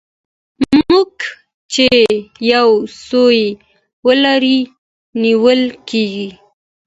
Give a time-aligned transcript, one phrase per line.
[0.71, 1.15] موږک
[1.73, 1.87] چي
[2.51, 2.67] یو
[3.07, 3.47] سوری
[4.05, 4.59] ولري
[5.23, 6.29] نیول کېږي.